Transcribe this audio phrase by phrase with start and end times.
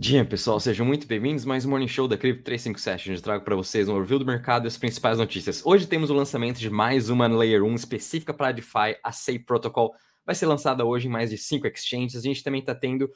[0.00, 3.56] Dia, pessoal, sejam muito bem-vindos mais um Morning Show da Crypto 357, onde trago para
[3.56, 5.60] vocês um review do mercado e as principais notícias.
[5.66, 9.40] Hoje temos o lançamento de mais uma Layer 1 específica para a DeFi, a SAY
[9.40, 9.92] Protocol.
[10.24, 12.14] Vai ser lançada hoje em mais de cinco exchanges.
[12.14, 13.10] A gente também está tendo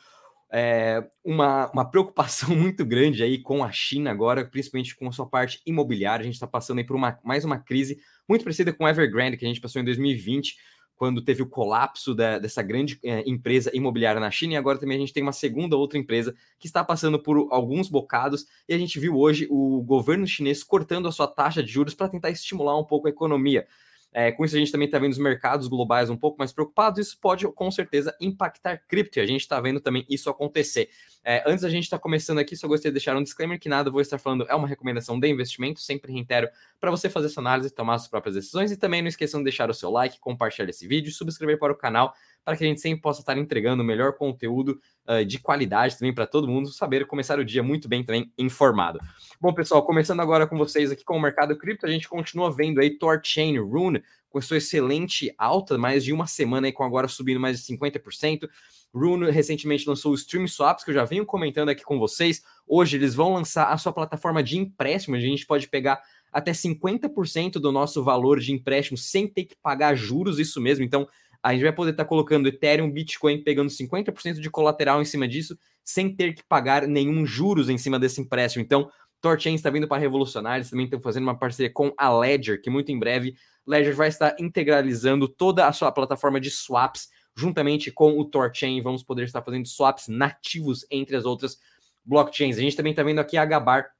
[0.53, 5.29] é, uma, uma preocupação muito grande aí com a China agora, principalmente com a sua
[5.29, 6.25] parte imobiliária.
[6.25, 7.97] A gente está passando aí por uma, mais uma crise
[8.29, 10.57] muito parecida com o Evergrande, que a gente passou em 2020,
[11.03, 14.97] quando teve o colapso da, dessa grande é, empresa imobiliária na China, e agora também
[14.97, 18.79] a gente tem uma segunda outra empresa que está passando por alguns bocados, e a
[18.79, 22.79] gente viu hoje o governo chinês cortando a sua taxa de juros para tentar estimular
[22.79, 23.67] um pouco a economia.
[24.13, 27.07] É, com isso, a gente também está vendo os mercados globais um pouco mais preocupados.
[27.07, 29.19] Isso pode, com certeza, impactar cripto.
[29.21, 30.91] A gente está vendo também isso acontecer.
[31.25, 33.69] É, antes da gente estar tá começando aqui, só gostaria de deixar um disclaimer que
[33.69, 35.81] nada vou estar falando é uma recomendação de investimento.
[35.81, 38.71] Sempre reitero para você fazer essa análise tomar suas próprias decisões.
[38.71, 41.77] E também não esqueçam de deixar o seu like, compartilhar esse vídeo, subscrever para o
[41.77, 42.15] canal
[42.45, 46.15] para que a gente sempre possa estar entregando o melhor conteúdo uh, de qualidade também
[46.15, 48.99] para todo mundo saber começar o dia muito bem também informado.
[49.41, 52.81] Bom, pessoal, começando agora com vocês aqui com o mercado cripto, a gente continua vendo
[52.81, 57.39] aí Torchain Rune com sua excelente alta, mais de uma semana aí com agora subindo
[57.39, 58.49] mais de 50%.
[58.95, 62.43] Rune recentemente lançou o Stream Swaps, que eu já venho comentando aqui com vocês.
[62.67, 66.01] Hoje eles vão lançar a sua plataforma de empréstimo, a gente pode pegar
[66.33, 70.83] até 50% do nosso valor de empréstimo sem ter que pagar juros, isso mesmo.
[70.83, 71.07] Então,
[71.43, 75.27] a gente vai poder estar tá colocando Ethereum, Bitcoin, pegando 50% de colateral em cima
[75.27, 78.65] disso, sem ter que pagar nenhum juros em cima desse empréstimo.
[78.65, 78.91] Então,
[79.21, 82.71] Torchain está vindo para revolucionar, eles também estão fazendo uma parceria com a Ledger, que
[82.71, 83.35] muito em breve
[83.67, 88.81] Ledger vai estar integralizando toda a sua plataforma de swaps juntamente com o Torchain.
[88.83, 91.59] Vamos poder estar fazendo swaps nativos entre as outras
[92.05, 92.59] blockchains.
[92.59, 93.91] A gente também está vendo aqui a Gabar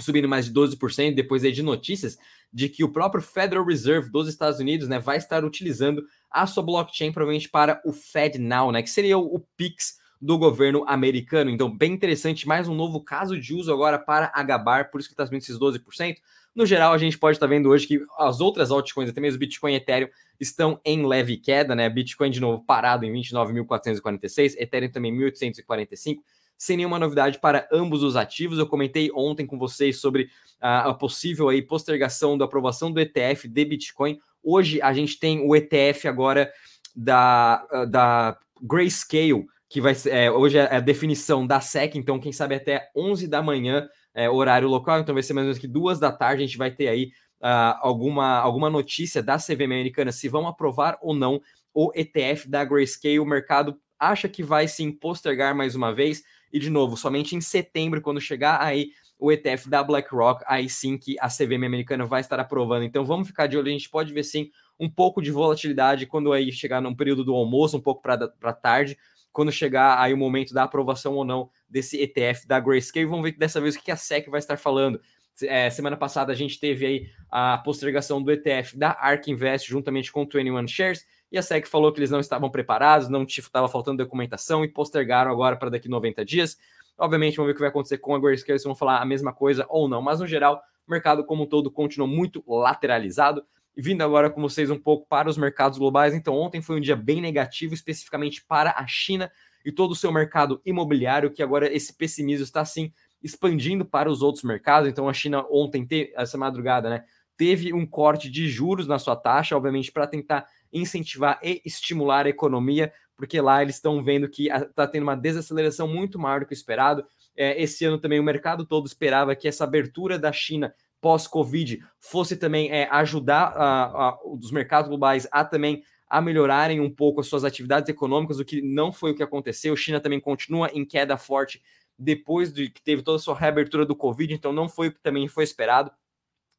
[0.00, 2.18] subindo mais de 12%, depois aí de notícias
[2.52, 6.62] de que o próprio Federal Reserve dos Estados Unidos né, vai estar utilizando a sua
[6.62, 11.50] blockchain provavelmente para o FedNow, né, que seria o, o Pix do governo americano.
[11.50, 15.08] Então, bem interessante, mais um novo caso de uso agora para a Gabar, por isso
[15.08, 16.16] que está subindo esses 12%.
[16.54, 19.38] No geral, a gente pode estar tá vendo hoje que as outras altcoins, até mesmo
[19.38, 20.08] Bitcoin e Ethereum,
[20.40, 21.88] estão em leve queda, né?
[21.88, 26.18] Bitcoin de novo parado em 29.446, Ethereum também 1.845
[26.58, 28.58] sem nenhuma novidade para ambos os ativos.
[28.58, 30.28] Eu comentei ontem com vocês sobre
[30.60, 34.18] a, a possível aí postergação da aprovação do ETF de Bitcoin.
[34.42, 36.50] Hoje a gente tem o ETF agora
[36.94, 42.32] da, da Grayscale, que vai ser, é, hoje é a definição da SEC, então quem
[42.32, 45.68] sabe até 11 da manhã, é, horário local, então vai ser mais ou menos que
[45.68, 47.10] duas da tarde, a gente vai ter aí
[47.40, 51.40] uh, alguma, alguma notícia da CVM americana se vão aprovar ou não
[51.74, 53.20] o ETF da Grayscale.
[53.20, 56.22] O mercado acha que vai sim postergar mais uma vez,
[56.52, 60.96] e de novo, somente em setembro, quando chegar aí o ETF da BlackRock, aí sim
[60.96, 62.84] que a CVM americana vai estar aprovando.
[62.84, 66.32] Então vamos ficar de olho, a gente pode ver sim um pouco de volatilidade quando
[66.32, 68.96] aí chegar num período do almoço, um pouco para tarde,
[69.32, 73.06] quando chegar aí o momento da aprovação ou não desse ETF da Grayscale.
[73.06, 75.00] Vamos ver dessa vez o que a SEC vai estar falando.
[75.42, 80.10] É, semana passada a gente teve aí a postergação do ETF da ARK Invest juntamente
[80.10, 83.68] com o 21 Shares e a SEC falou que eles não estavam preparados, não estava
[83.68, 86.58] faltando documentação e postergaram agora para daqui 90 dias.
[86.98, 89.32] Obviamente, vamos ver o que vai acontecer com a Grayscale, se vão falar a mesma
[89.32, 93.44] coisa ou não, mas no geral, o mercado como um todo continuou muito lateralizado.
[93.76, 96.96] Vindo agora com vocês um pouco para os mercados globais, então ontem foi um dia
[96.96, 99.30] bem negativo, especificamente para a China
[99.64, 102.92] e todo o seu mercado imobiliário, que agora esse pessimismo está sim
[103.22, 104.88] expandindo para os outros mercados.
[104.88, 105.86] Então a China ontem,
[106.16, 107.04] essa madrugada, né,
[107.36, 112.30] teve um corte de juros na sua taxa, obviamente para tentar incentivar e estimular a
[112.30, 116.52] economia, porque lá eles estão vendo que está tendo uma desaceleração muito maior do que
[116.52, 117.04] o esperado.
[117.36, 122.36] É, esse ano também o mercado todo esperava que essa abertura da China pós-Covid fosse
[122.36, 127.26] também é, ajudar a, a, os mercados globais a também a melhorarem um pouco as
[127.26, 129.76] suas atividades econômicas, o que não foi o que aconteceu.
[129.76, 131.60] China também continua em queda forte
[131.98, 135.00] depois de que teve toda a sua reabertura do Covid, então não foi o que
[135.00, 135.90] também foi esperado.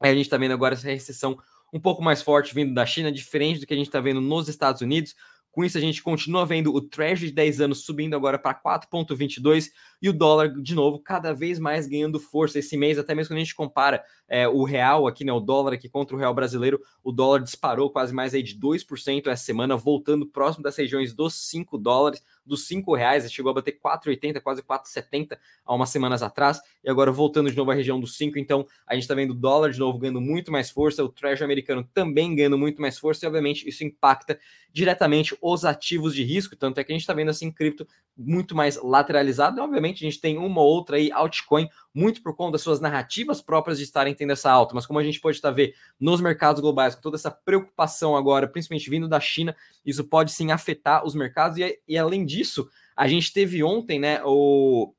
[0.01, 1.37] A gente está vendo agora essa recessão
[1.73, 4.49] um pouco mais forte vindo da China, diferente do que a gente está vendo nos
[4.49, 5.15] Estados Unidos.
[5.59, 9.69] Com isso, a gente continua vendo o Treasury de 10 anos subindo agora para 4,22
[10.01, 12.59] e o dólar, de novo, cada vez mais ganhando força.
[12.59, 15.73] Esse mês, até mesmo quando a gente compara é, o real aqui, né, o dólar
[15.73, 19.75] aqui contra o real brasileiro, o dólar disparou quase mais aí de 2% essa semana,
[19.75, 24.61] voltando próximo das regiões dos 5 dólares, dos 5 reais, chegou a bater 4,80, quase
[24.63, 28.65] 4,70 há umas semanas atrás, e agora voltando de novo à região dos 5, então
[28.87, 31.87] a gente está vendo o dólar de novo ganhando muito mais força, o Treasury americano
[31.93, 34.39] também ganhando muito mais força, e obviamente isso impacta
[34.71, 38.55] diretamente os ativos de risco, tanto é que a gente está vendo assim cripto muito
[38.55, 42.53] mais lateralizado, e obviamente a gente tem uma ou outra aí altcoin muito por conta
[42.53, 45.51] das suas narrativas próprias de estarem tendo essa alta, mas como a gente pode estar
[45.51, 49.55] ver nos mercados globais, com toda essa preocupação agora, principalmente vindo da China,
[49.85, 54.21] isso pode sim afetar os mercados, e, e além disso, a gente teve ontem, né,
[54.23, 54.93] o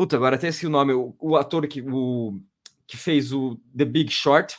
[0.00, 2.40] Puta, agora até esse o nome, o, o ator que, o,
[2.86, 4.56] que fez o The Big Short,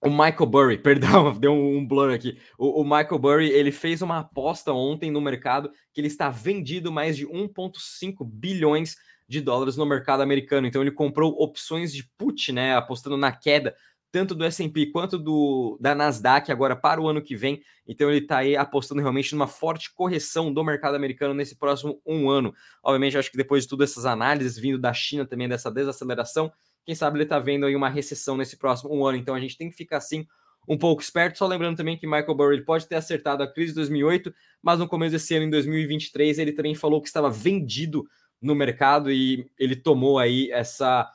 [0.00, 2.38] o Michael Burry, perdão, deu um blur aqui.
[2.58, 6.92] O, o, Michael Burry, ele fez uma aposta ontem no mercado que ele está vendido
[6.92, 8.96] mais de 1,5 bilhões
[9.28, 10.66] de dólares no mercado americano.
[10.66, 13.74] Então ele comprou opções de put, né, apostando na queda
[14.16, 17.60] tanto do S&P quanto do da Nasdaq agora para o ano que vem.
[17.86, 22.30] Então ele está aí apostando realmente numa forte correção do mercado americano nesse próximo um
[22.30, 22.54] ano.
[22.82, 26.50] Obviamente, acho que depois de todas essas análises vindo da China também dessa desaceleração,
[26.86, 29.18] quem sabe ele está vendo aí uma recessão nesse próximo um ano.
[29.18, 30.24] Então a gente tem que ficar assim
[30.68, 31.36] um pouco esperto.
[31.36, 34.86] Só lembrando também que Michael Burry pode ter acertado a crise de 2008, mas no
[34.86, 38.06] começo desse ano, em 2023, ele também falou que estava vendido
[38.40, 41.12] no mercado e ele tomou aí essa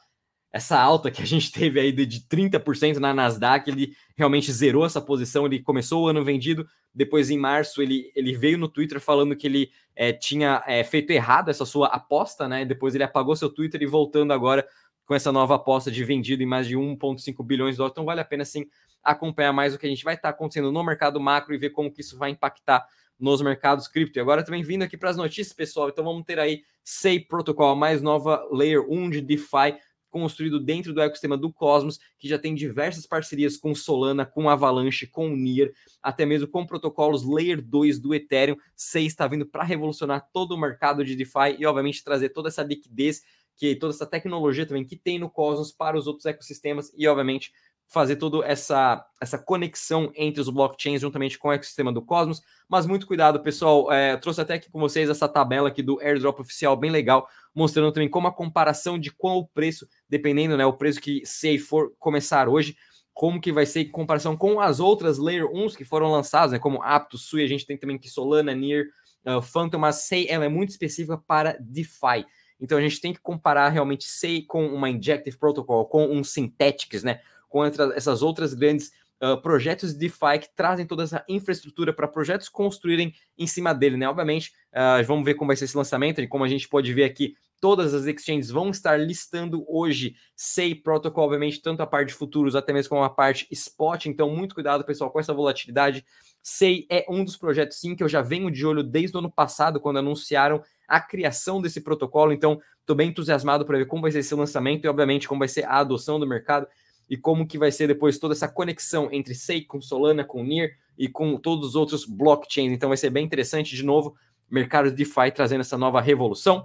[0.54, 4.86] essa alta que a gente teve aí de, de 30% na Nasdaq, ele realmente zerou
[4.86, 9.00] essa posição, ele começou o ano vendido, depois em março ele, ele veio no Twitter
[9.00, 12.66] falando que ele é, tinha é, feito errado essa sua aposta, né?
[12.66, 14.68] Depois ele apagou seu Twitter e voltando agora
[15.12, 17.92] com essa nova aposta de vendido em mais de 1,5 bilhões de dólares.
[17.92, 18.66] Então vale a pena sim
[19.04, 21.92] acompanhar mais o que a gente vai estar acontecendo no mercado macro e ver como
[21.92, 22.88] que isso vai impactar
[23.20, 24.18] nos mercados cripto.
[24.18, 25.90] E agora também vindo aqui para as notícias, pessoal.
[25.90, 29.76] Então vamos ter aí SEI Protocol, a mais nova Layer 1 de DeFi
[30.10, 35.08] construído dentro do ecossistema do Cosmos, que já tem diversas parcerias com Solana, com Avalanche,
[35.08, 35.72] com Near,
[36.02, 38.56] até mesmo com protocolos Layer 2 do Ethereum.
[38.78, 42.64] SEI está vindo para revolucionar todo o mercado de DeFi e, obviamente, trazer toda essa
[42.64, 43.24] liquidez
[43.56, 47.52] que toda essa tecnologia também que tem no Cosmos para os outros ecossistemas e, obviamente,
[47.92, 52.42] fazer toda essa, essa conexão entre os blockchains juntamente com o ecossistema do Cosmos.
[52.70, 53.92] Mas muito cuidado, pessoal.
[53.92, 57.92] É, trouxe até aqui com vocês essa tabela aqui do airdrop oficial, bem legal, mostrando
[57.92, 61.92] também como a comparação de qual o preço, dependendo, né, o preço que se for
[62.00, 62.78] começar hoje,
[63.14, 66.60] como que vai ser em comparação com as outras Layer 1s que foram lançadas, né,
[66.60, 68.86] como Aptos, Sui, a gente tem também que Solana, Near,
[69.26, 72.26] uh, Phantom, mas SEI ela é muito específica para DeFi.
[72.62, 77.04] Então a gente tem que comparar realmente SEI com uma Injective Protocol, com um Synthetics,
[77.04, 77.20] né?
[77.50, 78.92] Com essas outras grandes
[79.22, 83.98] uh, projetos de DeFi que trazem toda essa infraestrutura para projetos construírem em cima dele,
[83.98, 84.08] né?
[84.08, 87.04] Obviamente, uh, vamos ver como vai ser esse lançamento e como a gente pode ver
[87.04, 92.16] aqui, todas as exchanges vão estar listando hoje SEI Protocol, obviamente, tanto a parte de
[92.16, 94.08] futuros até mesmo como a parte spot.
[94.08, 96.04] Então, muito cuidado, pessoal, com essa volatilidade.
[96.42, 99.32] SEI é um dos projetos, sim, que eu já venho de olho desde o ano
[99.32, 102.34] passado, quando anunciaram a criação desse protocolo.
[102.34, 105.48] Então, estou bem entusiasmado para ver como vai ser esse lançamento e, obviamente, como vai
[105.48, 106.68] ser a adoção do mercado
[107.08, 110.78] e como que vai ser depois toda essa conexão entre SEI com Solana, com NIR
[110.98, 112.72] e com todos os outros blockchains.
[112.72, 114.16] Então, vai ser bem interessante, de novo,
[114.50, 116.64] mercado de DeFi trazendo essa nova revolução.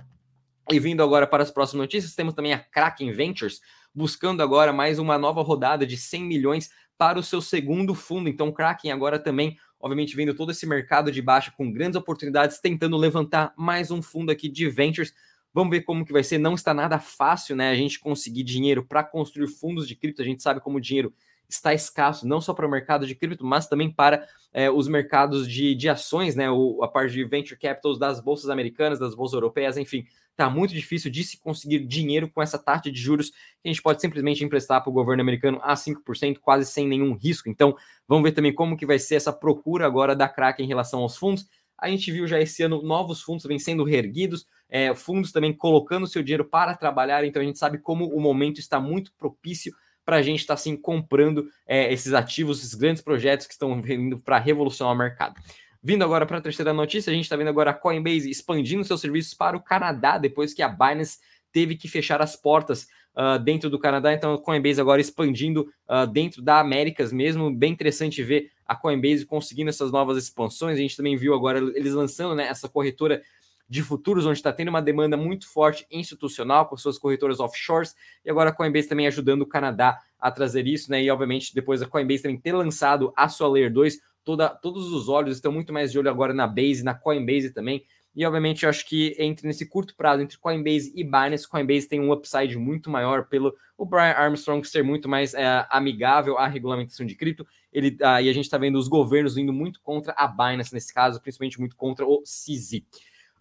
[0.71, 3.61] E vindo agora para as próximas notícias, temos também a Kraken Ventures
[3.95, 8.29] buscando agora mais uma nova rodada de 100 milhões para o seu segundo fundo.
[8.29, 12.97] Então, Kraken agora também obviamente vendo todo esse mercado de baixa com grandes oportunidades, tentando
[12.97, 15.15] levantar mais um fundo aqui de ventures.
[15.53, 16.39] Vamos ver como que vai ser.
[16.39, 17.71] Não está nada fácil, né?
[17.71, 20.21] A gente conseguir dinheiro para construir fundos de cripto.
[20.21, 21.15] A gente sabe como o dinheiro
[21.49, 25.49] está escasso, não só para o mercado de cripto, mas também para é, os mercados
[25.49, 26.51] de, de ações, né?
[26.51, 30.75] O, a parte de venture capitals das bolsas americanas, das bolsas europeias, enfim, está muito
[30.75, 34.45] difícil de se conseguir dinheiro com essa taxa de juros que a gente pode simplesmente
[34.45, 37.49] emprestar para o governo americano a 5%, quase sem nenhum risco.
[37.49, 37.75] Então,
[38.07, 41.17] vamos ver também como que vai ser essa procura agora da Kraken em relação aos
[41.17, 41.47] fundos.
[41.79, 46.07] A gente viu já esse ano novos fundos também sendo reerguidos, é, fundos também colocando
[46.07, 49.75] seu dinheiro para trabalhar, então a gente sabe como o momento está muito propício
[50.07, 53.83] para a gente estar tá, assim comprando é, esses ativos, esses grandes projetos que estão
[53.83, 55.35] vindo para revolucionar o mercado.
[55.83, 59.01] Vindo agora para a terceira notícia, a gente está vendo agora a Coinbase expandindo seus
[59.01, 61.19] serviços para o Canadá, depois que a Binance
[61.53, 62.87] teve que fechar as portas
[63.17, 64.13] uh, dentro do Canadá.
[64.13, 67.55] Então, a Coinbase agora expandindo uh, dentro da Américas mesmo.
[67.55, 70.77] Bem interessante ver a Coinbase conseguindo essas novas expansões.
[70.77, 73.23] A gente também viu agora eles lançando né, essa corretora
[73.69, 77.95] de futuros, onde está tendo uma demanda muito forte institucional com suas corretoras offshores,
[78.25, 81.03] e agora a Coinbase também ajudando o Canadá a trazer isso, né?
[81.03, 85.09] E obviamente depois a Coinbase também ter lançado a sua Layer 2, toda, todos os
[85.09, 87.85] olhos estão muito mais de olho agora na Base, na Coinbase também.
[88.17, 92.01] E obviamente eu acho que entre nesse curto prazo entre Coinbase e Binance, Coinbase tem
[92.01, 97.05] um upside muito maior pelo o Brian Armstrong ser muito mais é, amigável à regulamentação
[97.05, 97.47] de cripto.
[97.71, 100.95] Ele ah, e a gente está vendo os governos indo muito contra a Binance nesse
[100.95, 102.83] caso, principalmente muito contra o CZ.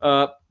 [0.05, 0.45] Uh,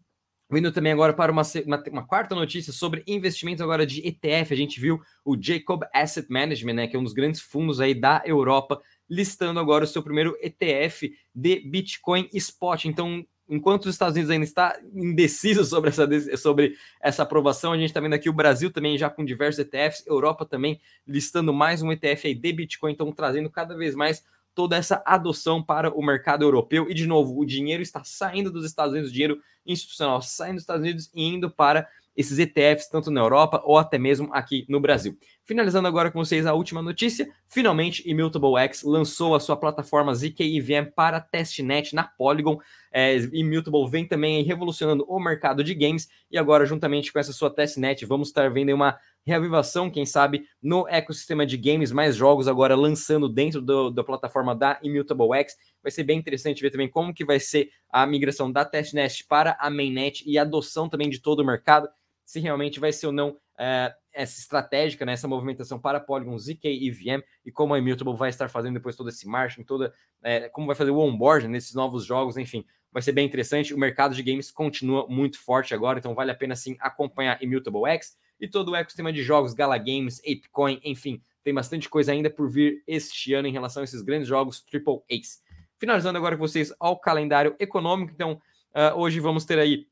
[0.50, 4.52] Vindo também agora para uma, uma, uma, quarta notícia sobre investimentos agora de ETF.
[4.52, 7.94] A gente viu o Jacob Asset Management, né, que é um dos grandes fundos aí
[7.94, 12.84] da Europa, listando agora o seu primeiro ETF de Bitcoin Spot.
[12.84, 17.88] Então, enquanto os Estados Unidos ainda está indeciso sobre essa, sobre essa aprovação, a gente
[17.88, 21.90] está vendo aqui o Brasil também já com diversos ETFs, Europa também listando mais um
[21.90, 24.22] ETF aí de Bitcoin, então trazendo cada vez mais
[24.54, 26.90] toda essa adoção para o mercado europeu.
[26.90, 30.62] E, de novo, o dinheiro está saindo dos Estados Unidos, o dinheiro institucional saindo dos
[30.62, 34.80] Estados Unidos e indo para esses ETFs, tanto na Europa ou até mesmo aqui no
[34.80, 35.18] Brasil.
[35.44, 40.56] Finalizando agora com vocês a última notícia, finalmente Immutable X lançou a sua plataforma ZK
[40.56, 42.58] EVM para testnet na Polygon.
[42.92, 47.50] É, Immutable vem também revolucionando o mercado de games e agora juntamente com essa sua
[47.50, 48.96] testnet vamos estar vendo uma
[49.26, 54.54] reavivação, quem sabe, no ecossistema de games, mais jogos agora lançando dentro do, da plataforma
[54.54, 55.56] da Immutable X.
[55.82, 59.56] Vai ser bem interessante ver também como que vai ser a migração da testnet para
[59.58, 61.88] a mainnet e a adoção também de todo o mercado
[62.24, 66.64] se realmente vai ser ou não é, essa estratégica, né, essa movimentação para Polygon ZK
[66.64, 70.48] e VM e como a Immutable vai estar fazendo depois todo esse marketing, toda, é,
[70.48, 73.74] como vai fazer o onboard nesses novos jogos, enfim, vai ser bem interessante.
[73.74, 77.88] O mercado de games continua muito forte agora, então vale a pena sim acompanhar Immutable
[77.90, 82.30] X e todo o ecossistema de jogos, Gala Games, ApeCoin, enfim, tem bastante coisa ainda
[82.30, 85.38] por vir este ano em relação a esses grandes jogos Triple Ace.
[85.76, 88.40] Finalizando agora com vocês ao calendário econômico, então
[88.74, 89.86] uh, hoje vamos ter aí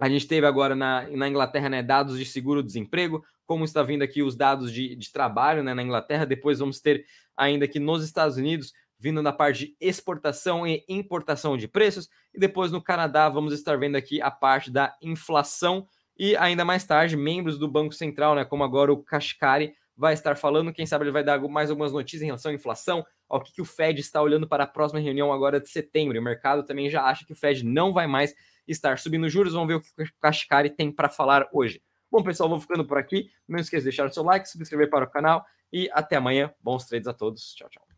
[0.00, 4.22] a gente teve agora na, na Inglaterra né, dados de seguro-desemprego, como está vindo aqui
[4.22, 6.24] os dados de, de trabalho né, na Inglaterra.
[6.24, 7.04] Depois vamos ter
[7.36, 12.08] ainda aqui nos Estados Unidos, vindo na parte de exportação e importação de preços.
[12.32, 15.86] E depois no Canadá vamos estar vendo aqui a parte da inflação.
[16.22, 20.36] E ainda mais tarde, membros do Banco Central, né, como agora o Kashkari, vai estar
[20.36, 20.70] falando.
[20.70, 23.62] Quem sabe ele vai dar mais algumas notícias em relação à inflação, ao que, que
[23.62, 26.14] o Fed está olhando para a próxima reunião agora de setembro.
[26.14, 28.34] E o mercado também já acha que o Fed não vai mais
[28.68, 29.54] estar subindo juros.
[29.54, 31.80] Vamos ver o que o Kashkari tem para falar hoje.
[32.10, 33.30] Bom, pessoal, vou ficando por aqui.
[33.48, 36.52] Não esqueça de deixar o seu like, se inscrever para o canal e até amanhã.
[36.60, 37.54] Bons trades a todos.
[37.54, 37.89] Tchau, tchau.